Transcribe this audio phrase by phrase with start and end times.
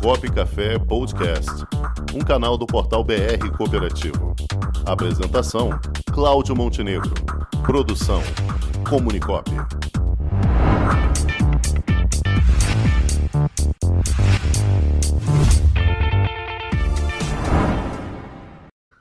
[0.00, 1.50] Comunicop Café Podcast,
[2.14, 4.34] um canal do portal BR Cooperativo.
[4.86, 5.70] Apresentação:
[6.12, 7.12] Cláudio Montenegro.
[7.64, 8.20] Produção:
[8.88, 9.50] Comunicop.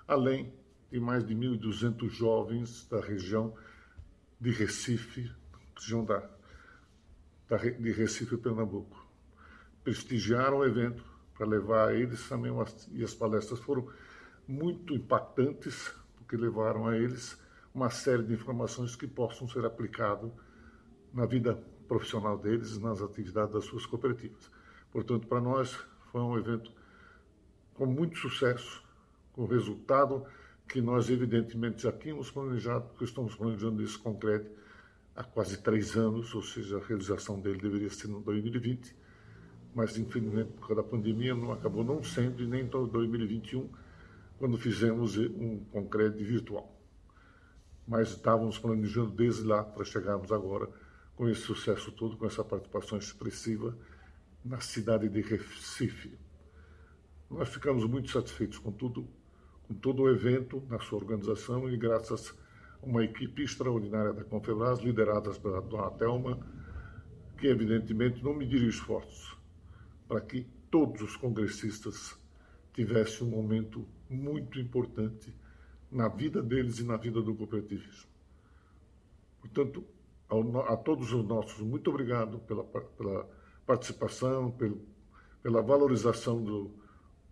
[0.07, 0.53] Além
[0.91, 3.53] de mais de 1.200 jovens da região
[4.39, 5.31] de Recife,
[5.79, 6.21] região da,
[7.47, 9.00] da, de Recife, Pernambuco.
[9.83, 11.03] Prestigiaram o evento
[11.35, 13.87] para levar eles também, umas, e as palestras foram
[14.47, 17.39] muito impactantes, porque levaram a eles
[17.73, 20.31] uma série de informações que possam ser aplicadas
[21.13, 21.55] na vida
[21.87, 24.49] profissional deles, nas atividades das suas cooperativas.
[24.91, 25.77] Portanto, para nós
[26.11, 26.71] foi um evento
[27.73, 28.83] com muito sucesso,
[29.33, 30.25] com resultado
[30.67, 34.49] que nós evidentemente já tínhamos planejado, porque estamos planejando isso concreto
[35.15, 38.95] há quase três anos, ou seja, a realização dele deveria ser no 2020,
[39.73, 43.69] mas infelizmente por causa da pandemia não acabou não sendo e nem em 2021
[44.37, 46.75] quando fizemos um concreto virtual.
[47.87, 50.67] Mas estávamos planejando desde lá para chegarmos agora
[51.15, 53.77] com esse sucesso todo, com essa participação expressiva
[54.43, 56.17] na cidade de Recife.
[57.29, 59.07] Nós ficamos muito satisfeitos com tudo,
[59.67, 62.33] com todo o evento, na sua organização e graças
[62.81, 66.39] uma equipe extraordinária da Confebras, liderada pela dona Thelma,
[67.37, 69.39] que evidentemente não mediram esforços
[70.11, 72.19] para que todos os congressistas
[72.73, 75.33] tivessem um momento muito importante
[75.89, 78.09] na vida deles e na vida do cooperativismo.
[79.39, 79.85] Portanto,
[80.67, 83.29] a, todos os nossos, muito obrigado pela, pela
[83.65, 84.81] participação, pelo,
[85.41, 86.71] pela valorização do,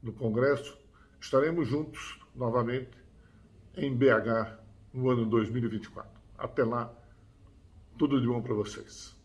[0.02, 0.80] do Congresso.
[1.20, 2.98] Estaremos juntos novamente
[3.76, 4.58] em BH
[4.94, 6.10] no ano 2024.
[6.38, 6.98] Até lá,
[7.98, 9.19] tudo de bom para vocês.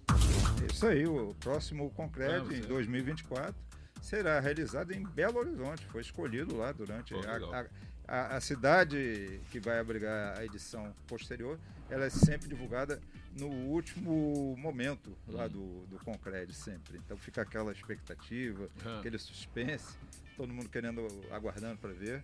[0.71, 3.55] Isso aí, o próximo Concreto em 2024
[4.03, 5.85] será realizado em Belo Horizonte.
[5.87, 7.67] Foi escolhido lá durante a,
[8.07, 11.59] a, a, cidade que vai abrigar a edição posterior.
[11.89, 13.01] Ela é sempre divulgada
[13.39, 16.99] no último momento lá do, do Concred, sempre.
[16.99, 18.99] Então fica aquela expectativa, uhum.
[18.99, 19.97] aquele suspense,
[20.37, 22.23] todo mundo querendo, aguardando para ver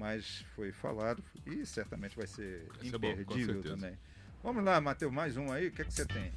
[0.00, 3.98] mas foi falado e certamente vai ser vai imperdível ser bom, também.
[4.42, 6.32] Vamos lá, Matheus, mais um aí, o que, é que você tem?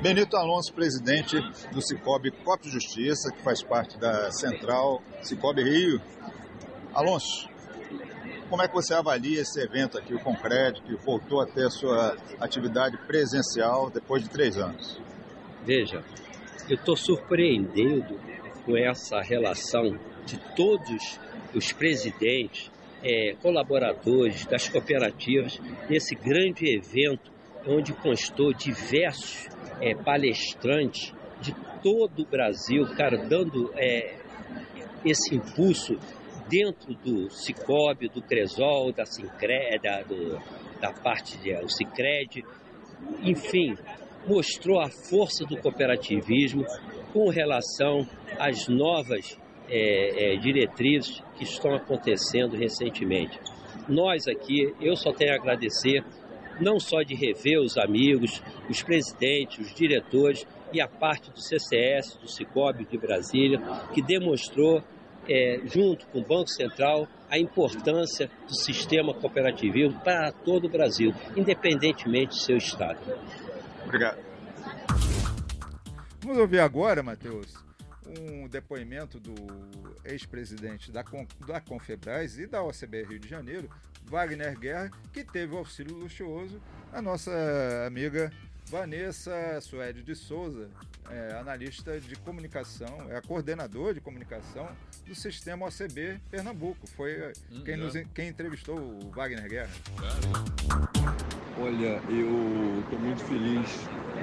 [0.00, 1.36] Benito Alonso, presidente
[1.72, 6.00] do Cicobi Cop Justiça, que faz parte da Central Cicobi Rio.
[6.94, 7.48] Alonso,
[8.48, 11.70] como é que você avalia esse evento aqui, o Concreto, que voltou a ter a
[11.70, 15.00] sua atividade presencial depois de três anos?
[15.64, 16.04] Veja,
[16.68, 18.16] eu estou surpreendido
[18.64, 21.18] com essa relação de todos
[21.52, 22.70] os presidentes,
[23.06, 27.30] é, colaboradores das cooperativas nesse grande evento
[27.64, 29.48] onde constou diversos
[29.80, 34.16] é, palestrantes de todo o Brasil, cara, dando é,
[35.04, 35.96] esse impulso
[36.48, 40.38] dentro do Cicobi, do Cresol, da Sincre, da, do,
[40.80, 42.44] da parte de o Cicred,
[43.22, 43.76] enfim,
[44.26, 46.64] mostrou a força do cooperativismo
[47.12, 48.06] com relação
[48.38, 49.38] às novas
[49.68, 53.38] é, é, diretrizes que estão acontecendo recentemente.
[53.88, 56.04] Nós aqui, eu só tenho a agradecer,
[56.60, 62.16] não só de rever os amigos, os presidentes, os diretores e a parte do CCS,
[62.16, 63.60] do Cicobi de Brasília,
[63.92, 64.82] que demonstrou,
[65.28, 71.12] é, junto com o Banco Central, a importância do sistema cooperativo para todo o Brasil,
[71.36, 72.98] independentemente do seu estado.
[73.84, 74.18] Obrigado.
[76.22, 77.65] Vamos ouvir agora, Matheus,
[78.18, 79.34] um depoimento do
[80.04, 81.04] ex-presidente da,
[81.46, 83.70] da Confebras e da OCB Rio de Janeiro,
[84.04, 86.60] Wagner Guerra, que teve o auxílio luxuoso
[86.92, 87.30] a nossa
[87.86, 88.32] amiga
[88.68, 90.68] Vanessa Suede de Souza,
[91.10, 94.68] é, analista de comunicação, é a coordenadora de comunicação
[95.06, 96.86] do sistema OCB Pernambuco.
[96.86, 99.70] Foi hum, quem, nos, quem entrevistou o Wagner Guerra.
[101.60, 103.68] Olha, eu estou muito feliz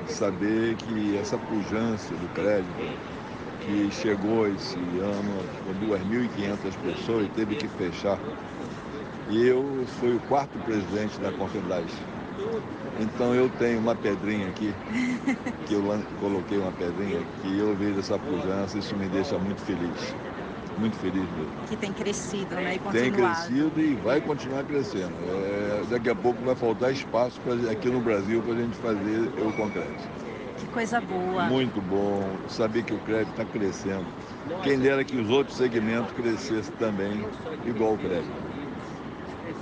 [0.06, 3.23] de saber que essa pujança do crédito
[3.66, 8.20] que chegou esse ano com 2.500 pessoas e teve que fechar.
[9.30, 12.14] E eu fui o quarto presidente da Confederação.
[13.00, 14.74] Então eu tenho uma pedrinha aqui,
[15.66, 15.82] que eu
[16.20, 20.14] coloquei uma pedrinha, que eu vejo essa pujança, isso me deixa muito feliz.
[20.78, 21.52] Muito feliz mesmo.
[21.70, 22.76] Que tem crescido, né?
[22.76, 22.80] E.
[22.92, 25.14] Tem crescido e vai continuar crescendo.
[25.28, 29.32] É, daqui a pouco vai faltar espaço pra, aqui no Brasil para a gente fazer
[29.40, 30.23] o concreto
[30.74, 31.44] coisa boa.
[31.44, 34.06] Muito bom saber que o crédito está crescendo.
[34.64, 37.26] Quem dera que os outros segmentos crescessem também,
[37.66, 38.54] igual o crédito.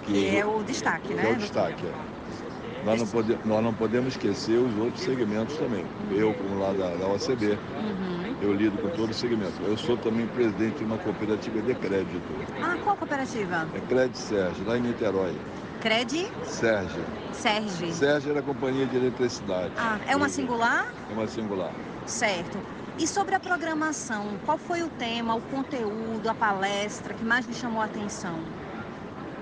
[0.06, 1.30] Que, que é o destaque, né?
[1.30, 2.86] é o destaque, é.
[2.86, 5.86] nós não, pode, nós não podemos esquecer os outros segmentos também.
[6.12, 8.36] Eu, como lá da, da OCB, uhum.
[8.42, 9.54] eu lido com todos os segmentos.
[9.63, 12.22] Eu sou também presidente de uma cooperativa de crédito.
[12.62, 13.68] Ah, qual cooperativa?
[13.75, 15.36] É Crédito Sérgio, lá em Niterói.
[15.81, 16.28] Credi?
[16.44, 17.04] Sérgio.
[17.33, 17.94] Sérgio.
[17.94, 19.74] Sérgio era a companhia de eletricidade.
[19.78, 20.86] Ah, é uma singular?
[21.10, 21.74] É uma singular.
[22.06, 22.57] Certo.
[22.98, 27.54] E sobre a programação, qual foi o tema, o conteúdo, a palestra que mais lhe
[27.54, 28.39] chamou a atenção?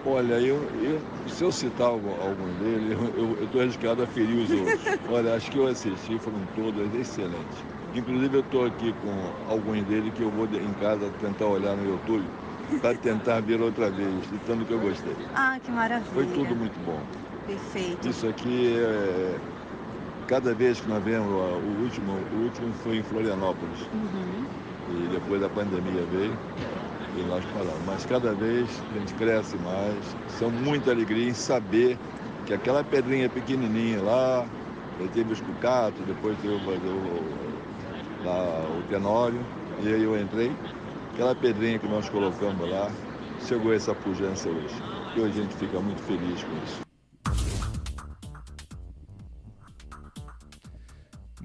[0.06, 4.50] Olha, eu, eu se eu citar algum, algum deles, eu estou arriscado a ferir os
[4.50, 4.82] outros.
[5.10, 7.66] Olha, acho que eu assisti, foram todos excelentes.
[7.94, 11.86] Inclusive eu estou aqui com alguns deles que eu vou em casa tentar olhar no
[11.86, 12.28] YouTube
[12.82, 15.16] para tentar ver outra vez, de tanto que eu gostei.
[15.34, 16.12] Ah, que maravilha.
[16.14, 17.04] Foi tudo muito bom.
[17.50, 18.08] Perfeito.
[18.08, 19.38] Isso aqui é.
[20.28, 23.82] Cada vez que nós vemos, o último, o último foi em Florianópolis.
[23.92, 24.46] Uhum.
[24.92, 26.38] E depois a pandemia veio
[27.18, 27.82] e nós paramos.
[27.86, 30.16] Mas cada vez a gente cresce mais.
[30.38, 31.98] São muita alegria em saber
[32.46, 34.46] que aquela pedrinha pequenininha lá,
[35.14, 39.40] teve os cucatos, depois teve o, o, lá, o tenório,
[39.82, 40.52] e aí eu entrei.
[41.14, 42.90] Aquela pedrinha que nós colocamos lá,
[43.48, 44.76] chegou essa pujança hoje.
[45.16, 46.89] E hoje a gente fica muito feliz com isso.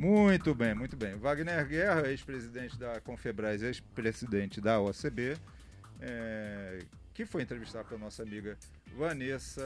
[0.05, 1.17] Muito bem, muito bem.
[1.17, 5.39] Wagner Guerra, ex-presidente da Confebras, ex-presidente da OCB,
[5.99, 6.81] é,
[7.15, 8.59] que foi entrevistado pela nossa amiga
[8.99, 9.65] Vanessa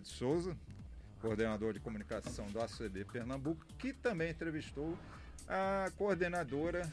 [0.00, 0.56] de Souza,
[1.20, 4.96] coordenadora de comunicação da OCB Pernambuco, que também entrevistou
[5.48, 6.88] a coordenadora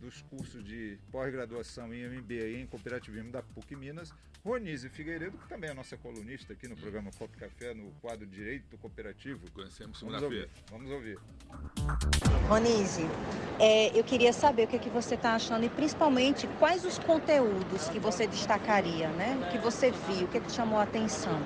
[0.00, 4.12] dos cursos de pós-graduação em MBA em Cooperativismo da PUC Minas,
[4.44, 8.78] Ronise Figueiredo, que também é nossa colunista aqui no programa Copo Café, no quadro Direito
[8.78, 9.50] Cooperativo.
[9.50, 10.48] Conhecemos segunda-feira.
[10.70, 11.18] Vamos ouvir.
[12.48, 13.02] Ronise,
[13.58, 16.96] é, eu queria saber o que, é que você está achando e principalmente quais os
[16.98, 19.36] conteúdos que você destacaria, né?
[19.44, 21.40] O que você viu, o que, é que chamou a atenção.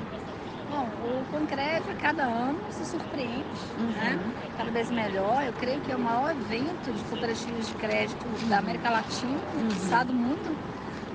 [0.70, 3.44] Bom, o Concreto a cada ano se surpreende,
[3.76, 3.88] uhum.
[3.88, 4.20] né?
[4.56, 5.42] cada vez melhor.
[5.44, 10.06] Eu creio que é o maior evento de cooperativas de crédito da América Latina, uhum.
[10.06, 10.56] do mundo.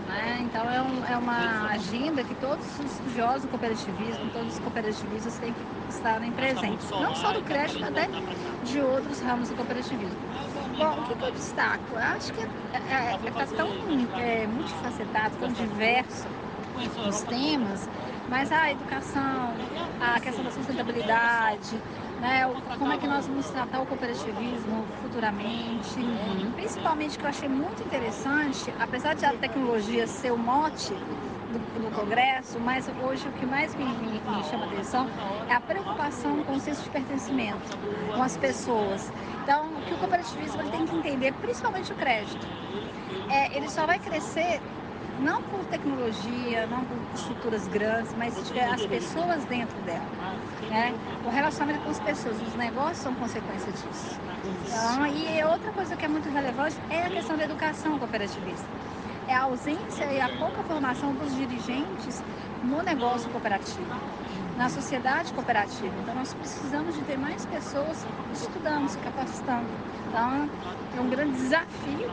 [0.07, 0.39] Né?
[0.41, 5.37] Então é, um, é, uma agenda que todos os estudiosos do cooperativismo, todos os cooperativistas
[5.37, 6.89] têm que estarem presentes.
[6.89, 8.09] Não só do crédito, mas até
[8.65, 10.19] de outros ramos do cooperativismo.
[10.77, 11.83] Bom, o que, que eu destaco?
[11.93, 12.49] Eu acho que está
[12.89, 13.69] é, é, é, tão
[14.19, 16.27] é, multifacetado, tão diverso
[17.07, 17.89] os temas,
[18.27, 19.54] mas a educação,
[20.00, 21.81] a questão da sustentabilidade,
[22.19, 22.44] né,
[22.77, 26.00] como é que nós vamos tratar o cooperativismo futuramente.
[26.00, 26.51] Uhum.
[26.56, 31.95] Principalmente que eu achei muito interessante, apesar de a tecnologia ser o mote do, do
[31.95, 35.07] Congresso, mas hoje o que mais me, me, me chama atenção
[35.48, 37.77] é a preocupação com o senso de pertencimento,
[38.13, 39.12] com as pessoas.
[39.44, 42.45] Então, o que o cooperativismo tem que entender, principalmente o crédito,
[43.30, 44.62] é, ele só vai crescer
[45.19, 50.06] não por tecnologia, não por estruturas grandes, mas tiver as pessoas dentro dela.
[50.69, 50.94] Né?
[51.25, 54.19] O relacionamento com as pessoas, os negócios são consequência disso.
[54.65, 58.67] Então, e outra coisa que é muito relevante é a questão da educação cooperativista.
[59.27, 62.21] É a ausência e a pouca formação dos dirigentes
[62.63, 63.95] no negócio cooperativo,
[64.57, 65.94] na sociedade cooperativa.
[66.01, 69.67] Então nós precisamos de ter mais pessoas estudando, se capacitando.
[70.09, 70.50] Então
[70.97, 72.12] é um grande desafio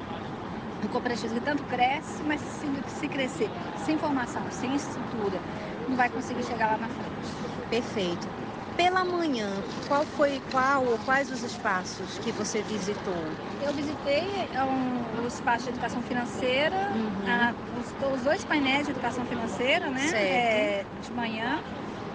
[0.85, 3.51] o cooperativismo tanto cresce, mas se, se crescer
[3.85, 5.41] sem formação, sem estrutura,
[5.89, 7.69] não vai conseguir chegar lá na frente.
[7.71, 8.29] Perfeito.
[8.77, 9.51] Pela manhã,
[9.87, 13.15] qual foi qual ou quais os espaços que você visitou?
[13.63, 14.25] Eu visitei
[14.57, 17.31] um, o espaço de educação financeira, uhum.
[17.31, 20.11] a, os, os, dois painéis de educação financeira, né?
[20.15, 21.61] É, de manhã.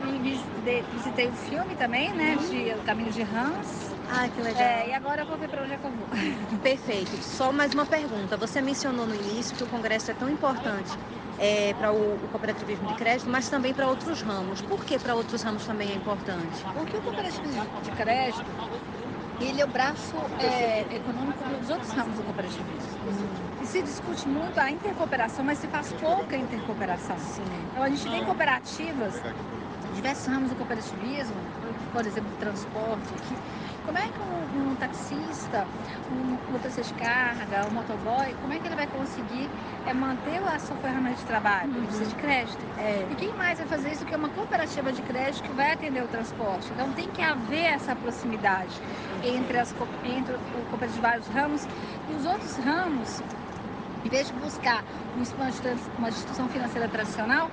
[0.03, 2.37] E visitei, visitei, o filme também, né?
[2.39, 2.49] Uhum.
[2.49, 3.95] De O Caminho de Hans.
[4.09, 4.61] Ah, que legal.
[4.61, 6.07] É, e agora eu vou ver para onde é que eu vou.
[6.63, 7.17] Perfeito.
[7.21, 8.37] Só mais uma pergunta.
[8.37, 10.97] Você mencionou no início que o Congresso é tão importante
[11.37, 14.61] é, para o, o, cooperativismo de crédito, mas também para outros ramos.
[14.61, 16.63] Por que para outros ramos também é importante?
[16.73, 18.45] Porque o cooperativismo de crédito,
[19.41, 22.97] ele é o braço é, econômico dos outros ramos do cooperativismo.
[23.07, 23.61] Hum.
[23.61, 27.17] E se discute muito a intercooperação, mas se faz pouca intercooperação.
[27.19, 27.43] Sim.
[27.71, 29.21] Então a gente tem cooperativas,
[29.93, 31.35] diversos ramos do cooperativismo,
[31.91, 33.35] por exemplo, transporte, que
[33.87, 35.65] como é que um, um taxista,
[36.11, 39.49] um motorista de carga, um motoboy, como é que ele vai conseguir
[39.85, 41.71] é, manter a sua ferramenta de trabalho?
[41.73, 42.59] Ele precisa de crédito.
[42.77, 43.07] É.
[43.09, 46.03] E quem mais vai fazer isso do que uma cooperativa de crédito que vai atender
[46.03, 46.69] o transporte?
[46.73, 48.73] Então tem que haver essa proximidade
[49.23, 50.39] entre, as, entre o
[50.69, 51.65] cooperativo de vários ramos
[52.09, 53.23] e os outros ramos,
[54.03, 54.83] em vez de buscar
[55.97, 57.49] uma instituição financeira tradicional,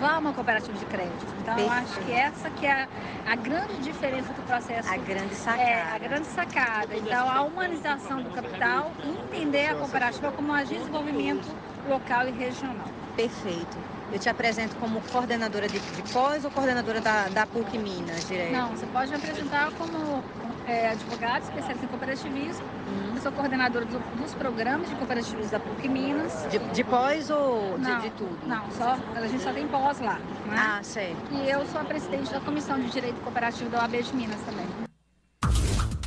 [0.00, 1.26] vá a uma cooperativa de crédito.
[1.40, 1.72] Então, Perfeito.
[1.72, 4.88] acho que essa que é a, a, grande diferença do processo.
[4.88, 5.62] A grande sacada.
[5.62, 6.96] É, a grande sacada.
[6.96, 11.56] Então, a humanização do capital e entender a cooperativa como um agente de desenvolvimento
[11.88, 12.88] local e regional.
[13.16, 13.76] Perfeito.
[14.12, 18.52] Eu te apresento como coordenadora de, de pós ou coordenadora da, da PUC Minas, direto?
[18.52, 20.22] Não, você pode me apresentar como
[20.66, 22.64] é, advogado especialista em cooperativismo.
[22.64, 23.14] Uhum.
[23.14, 26.46] Eu sou coordenadora do, dos programas de cooperativismo da PUC Minas.
[26.50, 28.46] De, de pós ou não, de, de, tudo?
[28.46, 30.18] Não, só, a gente só tem pós lá.
[30.18, 30.56] Né?
[30.56, 31.16] Ah, certo.
[31.32, 34.66] E eu sou a presidente da Comissão de Direito Cooperativo da OAB de Minas também.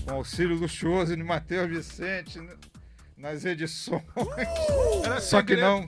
[0.05, 2.39] Com auxílio luxuoso de Matheus Vicente
[3.17, 4.03] nas edições.
[5.03, 5.87] Era Só que não.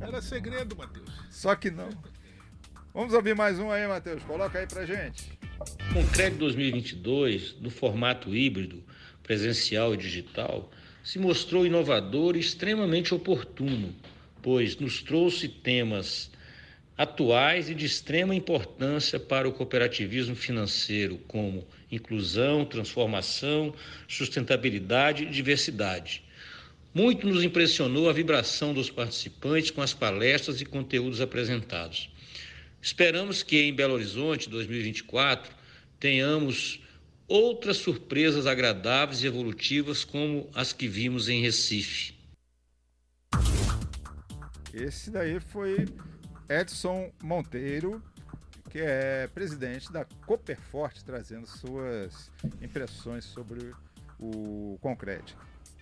[0.00, 1.10] Era segredo, Matheus.
[1.30, 1.88] Só que não.
[2.92, 4.22] Vamos ouvir mais um aí, Matheus.
[4.24, 5.37] Coloca aí pra gente.
[5.92, 8.82] Concreto 2022, no formato híbrido,
[9.22, 10.70] presencial e digital,
[11.02, 13.94] se mostrou inovador e extremamente oportuno,
[14.40, 16.30] pois nos trouxe temas
[16.96, 23.74] atuais e de extrema importância para o cooperativismo financeiro, como inclusão, transformação,
[24.06, 26.22] sustentabilidade e diversidade.
[26.94, 32.10] Muito nos impressionou a vibração dos participantes com as palestras e conteúdos apresentados.
[32.80, 35.52] Esperamos que em Belo Horizonte 2024
[35.98, 36.80] tenhamos
[37.26, 42.14] outras surpresas agradáveis e evolutivas como as que vimos em Recife.
[44.72, 45.86] Esse daí foi
[46.48, 48.02] Edson Monteiro,
[48.70, 52.30] que é presidente da Cooperforte, trazendo suas
[52.62, 53.72] impressões sobre
[54.18, 55.36] o Concrete.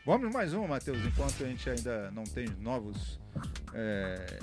[0.05, 3.21] Vamos mais uma, Matheus, enquanto a gente ainda não tem novos
[3.75, 4.38] é,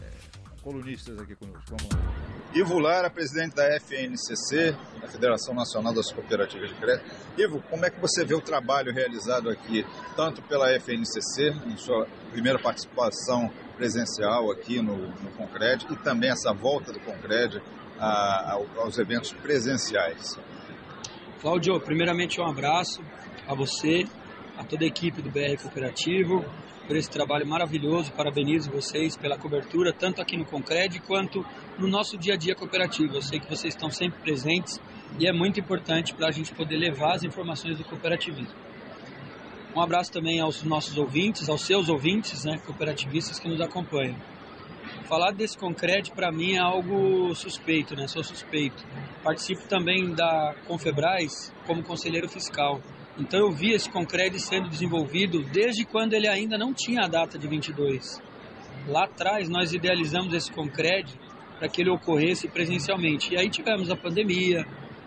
[0.62, 1.64] colunistas aqui conosco.
[1.70, 2.43] Vamos lá.
[2.56, 7.04] Ivo Lara, presidente da FNCC, a Federação Nacional das Cooperativas de Crédito.
[7.36, 9.84] Ivo, como é que você vê o trabalho realizado aqui,
[10.16, 16.54] tanto pela FNCC, em sua primeira participação presencial aqui no, no Concred, e também essa
[16.54, 17.60] volta do Concred
[18.00, 20.38] a, a, aos eventos presenciais?
[21.42, 23.02] Cláudio, primeiramente um abraço
[23.48, 24.06] a você,
[24.60, 26.46] a toda a equipe do BR Cooperativo,
[26.88, 28.12] por esse trabalho maravilhoso.
[28.12, 31.46] Parabenizo vocês pela cobertura, tanto aqui no Concred quanto
[31.78, 33.16] no nosso dia a dia cooperativo.
[33.16, 34.80] Eu sei que vocês estão sempre presentes
[35.20, 38.56] e é muito importante para a gente poder levar as informações do cooperativismo.
[39.76, 44.16] Um abraço também aos nossos ouvintes, aos seus ouvintes, né, cooperativistas que nos acompanham.
[45.06, 48.08] Falar desse Concred para mim é algo suspeito, né?
[48.08, 48.84] Sou suspeito.
[49.24, 52.82] Participo também da Confebras como conselheiro fiscal.
[53.18, 57.38] Então eu vi esse Concred sendo desenvolvido desde quando ele ainda não tinha a data
[57.38, 58.20] de 22.
[58.88, 61.08] Lá atrás nós idealizamos esse Concred
[61.60, 63.34] para que ele ocorresse presencialmente.
[63.34, 64.66] E aí tivemos a pandemia,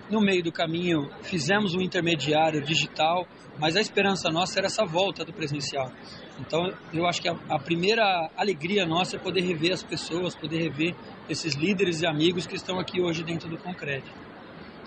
[0.08, 3.26] no meio do caminho fizemos um intermediário digital,
[3.58, 5.90] mas a esperança nossa era essa volta do presencial.
[6.38, 10.62] Então eu acho que a, a primeira alegria nossa é poder rever as pessoas, poder
[10.62, 10.94] rever
[11.28, 14.04] esses líderes e amigos que estão aqui hoje dentro do Concred.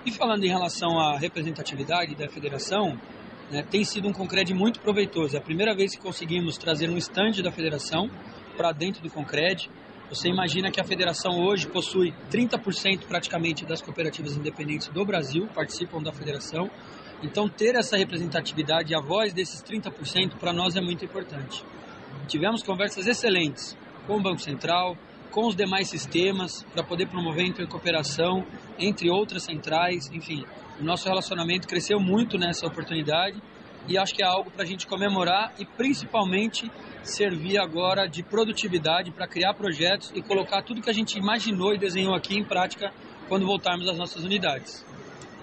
[0.06, 2.98] E falando em relação à representatividade da federação,
[3.51, 5.36] né, tem sido um Concred muito proveitoso.
[5.36, 8.10] É a primeira vez que conseguimos trazer um estande da federação
[8.56, 9.70] para dentro do Concred.
[10.10, 16.01] Você imagina que a federação hoje possui 30% praticamente das cooperativas independentes do Brasil participam
[16.01, 16.70] da federação.
[17.22, 21.65] Então, ter essa representatividade e a voz desses 30% para nós é muito importante.
[22.27, 23.77] Tivemos conversas excelentes
[24.08, 24.98] com o Banco Central,
[25.32, 28.46] com os demais sistemas para poder promover intercooperação
[28.78, 30.46] entre outras centrais, enfim,
[30.80, 33.42] o nosso relacionamento cresceu muito nessa oportunidade
[33.88, 36.72] e acho que é algo para a gente comemorar e principalmente
[37.04, 41.78] servir agora de produtividade para criar projetos e colocar tudo que a gente imaginou e
[41.78, 42.92] desenhou aqui em prática
[43.28, 44.86] quando voltarmos às nossas unidades.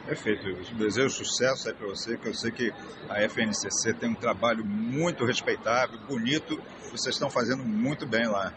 [0.06, 2.72] Perfeito, eu desejo sucesso aí para você, que eu sei que
[3.08, 6.60] a FNCC tem um trabalho muito respeitável, bonito,
[6.92, 8.52] vocês estão fazendo muito bem lá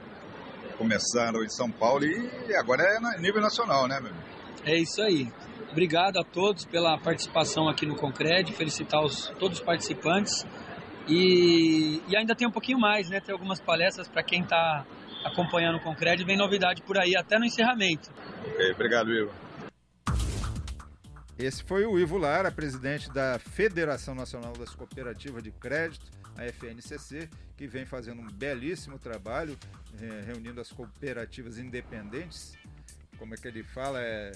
[0.80, 4.14] começaram em São Paulo e agora é nível nacional, né, meu?
[4.66, 5.28] É isso aí.
[5.72, 10.46] Obrigado a todos pela participação aqui no Concred, felicitar os, todos os participantes.
[11.08, 13.20] E, e ainda tem um pouquinho mais, né?
[13.20, 14.86] Tem algumas palestras para quem está
[15.26, 18.10] acompanhando o Concred, vem novidade por aí, até no encerramento.
[18.48, 19.49] Ok, obrigado, Ivo.
[21.40, 27.30] Esse foi o Ivo Lara, presidente da Federação Nacional das Cooperativas de Crédito, a FNCC,
[27.56, 29.58] que vem fazendo um belíssimo trabalho,
[30.02, 32.58] é, reunindo as cooperativas independentes.
[33.18, 34.02] Como é que ele fala?
[34.02, 34.34] É,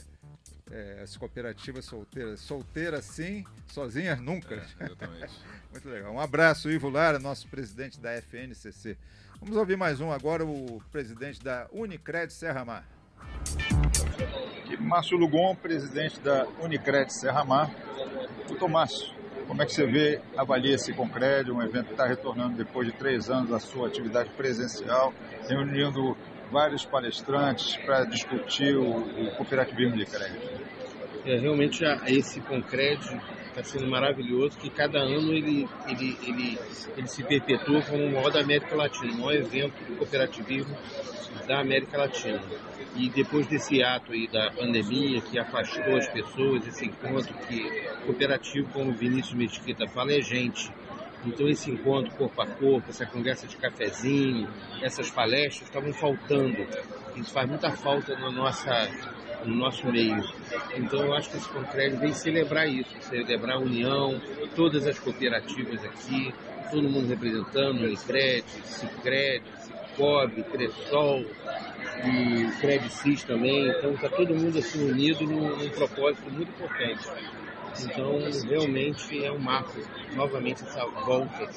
[0.72, 2.40] é, as cooperativas solteiras.
[2.40, 4.56] Solteiras sim, sozinhas nunca.
[4.56, 5.34] É, exatamente.
[5.72, 6.14] Muito legal.
[6.14, 8.98] Um abraço, Ivo Lara, nosso presidente da FNCC.
[9.42, 12.88] Vamos ouvir mais um agora, o presidente da Unicred Serra Mar.
[14.84, 17.72] Márcio Lugon, presidente da Unicred Serra Mar.
[18.48, 19.14] Doutor Márcio,
[19.48, 22.94] como é que você vê, avalia esse Concred, um evento que está retornando depois de
[22.94, 25.14] três anos a sua atividade presencial,
[25.48, 26.18] reunindo
[26.52, 30.50] vários palestrantes para discutir o, o, cooperativismo de crédito?
[31.26, 33.00] É, realmente esse Concred
[33.54, 36.60] está sendo maravilhoso, que cada ano ele, ele, ele,
[36.98, 40.76] ele se perpetua como o maior da América Latina, o maior evento de cooperativismo
[41.48, 42.42] da América Latina.
[42.96, 48.70] E depois desse ato aí da pandemia que afastou as pessoas, esse encontro que cooperativo,
[48.72, 50.72] como o Vinícius Mesquita fala, é gente.
[51.26, 54.48] Então esse encontro corpo a corpo, essa conversa de cafezinho,
[54.82, 56.68] essas palestras estavam faltando.
[57.16, 58.90] Isso faz muita falta na nossa,
[59.46, 60.24] no nosso meio.
[60.76, 64.20] Então eu acho que esse Concred vem celebrar isso, celebrar a união,
[64.56, 66.34] todas as cooperativas aqui,
[66.72, 71.26] todo mundo representando, Unicred, Cicred, Cicobi, Cressol,
[72.06, 73.70] e Credcis também.
[73.70, 77.08] Então está todo mundo assim unido num, num, propósito muito importante.
[77.82, 79.74] Então realmente é um marco,
[80.16, 81.50] novamente essa volta,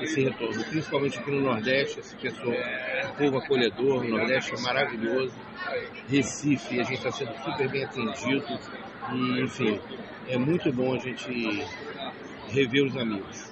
[0.00, 5.34] esse, retorno, principalmente aqui no Nordeste, esse pessoal, um povo acolhedor, o Nordeste é maravilhoso,
[6.08, 8.46] Recife, a gente está sendo super bem atendido
[9.12, 9.80] e enfim,
[10.28, 11.66] é muito bom a gente
[12.48, 13.50] rever os amigos.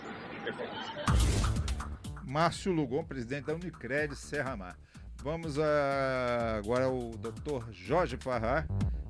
[2.25, 4.79] Márcio Lugon, presidente da Unicred Serra Mar.
[5.23, 7.73] Vamos a, agora ao Dr.
[7.73, 8.69] Jorge Farrar,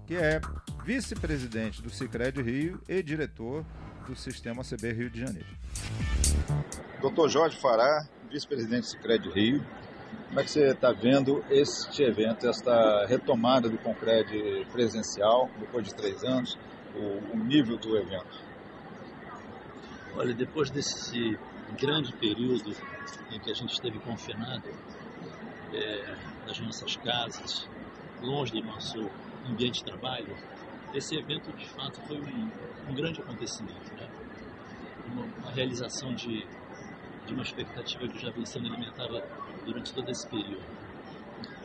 [0.09, 0.41] que é
[0.87, 3.63] vice-presidente do Cicred Rio e diretor
[4.07, 5.47] do Sistema CB Rio de Janeiro.
[7.03, 7.29] Dr.
[7.29, 9.67] Jorge Farrar, vice-presidente do Cicred Rio,
[10.29, 15.95] como é que você está vendo este evento, esta retomada do Concred presencial, depois de
[15.95, 16.59] três anos,
[16.97, 18.43] o, o nível do evento?
[20.17, 21.39] Olha, depois desse
[21.79, 22.75] grande período
[23.31, 24.71] em que a gente esteve confinado,
[25.75, 27.69] é, das nossas casas,
[28.23, 29.11] longe do nosso
[29.51, 30.37] ambiente de trabalho,
[30.95, 32.51] esse evento de fato foi um,
[32.89, 34.09] um grande acontecimento, né?
[35.13, 36.47] uma, uma realização de,
[37.27, 39.25] de, uma expectativa que já vem sendo alimentada
[39.65, 40.65] durante todo esse período.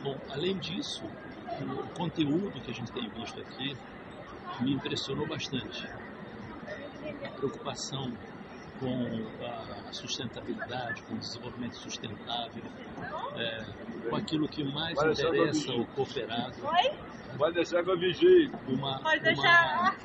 [0.02, 3.76] Bom, além disso, o conteúdo que a gente tem visto aqui
[4.60, 5.86] me impressionou bastante.
[7.24, 8.12] A preocupação
[8.84, 12.62] com a sustentabilidade, com o desenvolvimento sustentável,
[13.36, 13.64] é,
[14.10, 16.54] com aquilo que mais Vai interessa ao cooperado.
[17.38, 18.50] Vai deixar que eu vigie.
[18.68, 19.96] Uma, uma,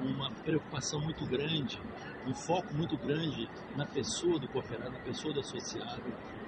[0.00, 1.78] uma preocupação muito grande,
[2.26, 6.02] um foco muito grande na pessoa do cooperado, na pessoa do associado,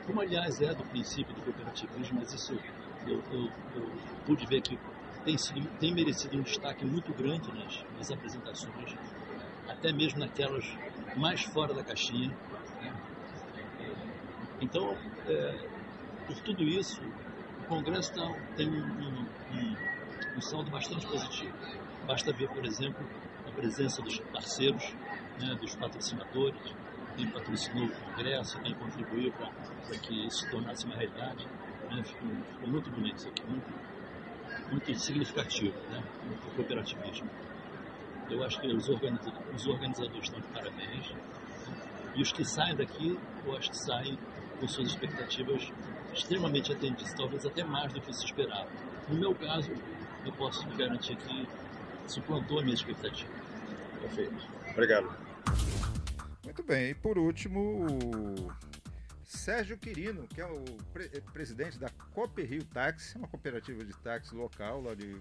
[0.07, 2.59] como aliás é do princípio do cooperativismo, mas isso
[3.07, 3.91] eu, eu, eu
[4.27, 4.79] pude ver que
[5.25, 8.95] tem, sido, tem merecido um destaque muito grande nas, nas apresentações,
[9.69, 10.65] até mesmo naquelas
[11.17, 12.29] mais fora da caixinha.
[12.83, 12.95] Né?
[14.61, 14.97] Então,
[15.27, 15.69] é,
[16.27, 17.01] por tudo isso,
[17.61, 19.77] o Congresso tá, tem um, um, um,
[20.37, 21.55] um saldo bastante positivo.
[22.07, 23.07] Basta ver, por exemplo,
[23.47, 24.95] a presença dos parceiros,
[25.41, 26.61] né, dos patrocinadores,
[27.17, 31.47] quem patrocinou o Congresso, quem contribuiu para que isso se tornasse uma realidade.
[31.91, 32.03] Né?
[32.03, 33.67] Ficou, ficou, muito bonito isso aqui, muito,
[34.71, 37.31] muito significativo né, o cooperativismo.
[38.31, 41.13] Eu acho que os organizadores, os organizadores estão de parabéns.
[42.15, 44.19] E os que saem daqui, eu acho que saem
[44.61, 45.73] com suas expectativas
[46.13, 48.69] extremamente atendidas, talvez até mais do que se esperava.
[49.09, 49.71] No meu caso,
[50.25, 51.47] eu posso garantir que
[52.07, 53.33] suplantou a minha expectativa.
[54.01, 54.47] Perfeito.
[54.71, 55.13] Obrigado.
[56.45, 56.91] Muito bem.
[56.91, 58.53] E por último, o
[59.25, 64.35] Sérgio Quirino, que é o pre presidente da Cop Rio Táxi, uma cooperativa de táxi
[64.35, 65.17] local lá de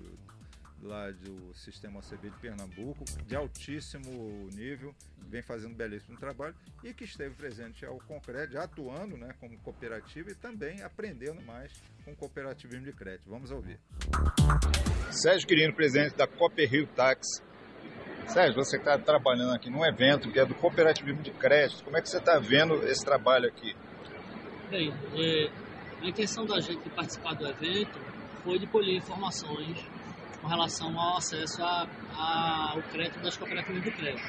[0.83, 4.93] lá do sistema OCB de Pernambuco, de altíssimo nível,
[5.29, 10.35] vem fazendo belíssimo trabalho e que esteve presente ao Concred, atuando né, como cooperativa e
[10.35, 11.71] também aprendendo mais
[12.03, 13.29] com cooperativismo de crédito.
[13.29, 13.79] Vamos ouvir.
[15.09, 17.41] Sérgio Quirino, presidente da Cooper Rio Tax.
[18.27, 21.83] Sérgio, você está trabalhando aqui num evento que é do cooperativismo de crédito.
[21.83, 23.75] Como é que você está vendo esse trabalho aqui?
[24.69, 25.49] Bem, é,
[26.01, 27.99] a intenção da gente participar do evento
[28.43, 29.77] foi de colher informações
[30.43, 34.27] com relação ao acesso a, a, ao crédito das cooperativas de crédito.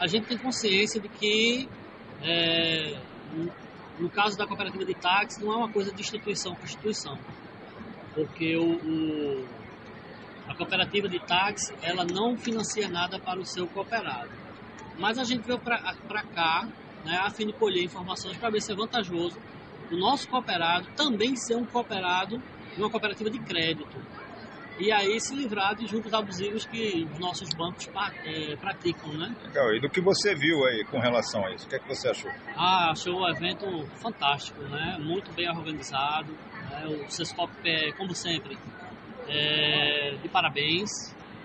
[0.00, 1.68] A gente tem consciência de que,
[2.20, 2.98] é,
[3.32, 3.52] no,
[4.00, 7.16] no, caso da cooperativa de táxi, não é uma coisa de instituição para instituição,
[8.12, 9.48] porque o, o,
[10.48, 14.30] a cooperativa de táxi ela não financia nada para o seu cooperado.
[14.98, 16.68] Mas a gente veio para cá
[17.04, 19.38] né, a fim de colher informações para ver se é vantajoso
[19.90, 22.42] o nosso cooperado também ser um cooperado
[22.74, 23.96] de uma cooperativa de crédito
[24.78, 27.88] e aí se livrar de juros abusivos que os nossos bancos
[28.24, 29.34] é, praticam, né?
[29.44, 29.74] Legal.
[29.74, 31.66] E do que você viu aí com relação a isso?
[31.66, 32.30] O que, é que você achou?
[32.54, 34.98] Ah, achou o evento fantástico, né?
[35.00, 36.30] Muito bem organizado.
[36.70, 36.86] Né?
[36.86, 38.58] O Sescop, é, como sempre,
[39.26, 40.90] é, de parabéns,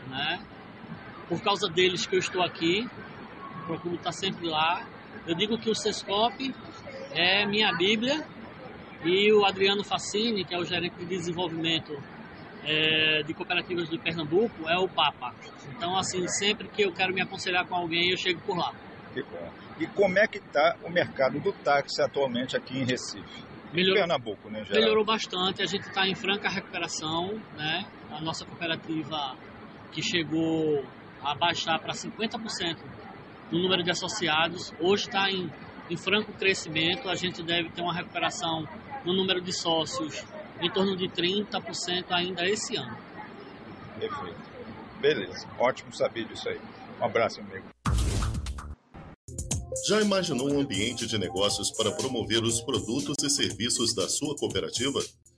[0.09, 0.45] né?
[1.29, 2.85] Por causa deles que eu estou aqui,
[3.65, 4.85] procuro estar sempre lá.
[5.25, 6.53] Eu digo que o Sescop
[7.13, 8.25] é minha bíblia
[9.05, 11.97] e o Adriano Facini, que é o gerente de desenvolvimento
[12.63, 15.33] é, de cooperativas de Pernambuco é o Papa.
[15.75, 18.71] Então, assim, sempre que eu quero me aconselhar com alguém, eu chego por lá.
[19.13, 19.51] Que bom.
[19.79, 23.43] E como é que está o mercado do táxi atualmente aqui em Recife?
[23.73, 24.81] Melhorou, Pernambuco, né, geral?
[24.81, 27.85] Melhorou bastante, a gente está em franca recuperação, né?
[28.11, 29.35] A nossa cooperativa
[29.91, 30.83] que chegou
[31.23, 32.77] a baixar para 50%
[33.51, 35.49] no número de associados, hoje está em,
[35.89, 38.65] em franco crescimento, a gente deve ter uma recuperação
[39.05, 40.23] no número de sócios
[40.61, 42.97] em torno de 30% ainda esse ano.
[43.99, 44.39] Perfeito.
[44.99, 46.59] Beleza, ótimo saber disso aí.
[46.99, 47.65] Um abraço, amigo.
[49.87, 54.99] Já imaginou um ambiente de negócios para promover os produtos e serviços da sua cooperativa?